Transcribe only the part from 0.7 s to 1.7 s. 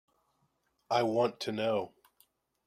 I want to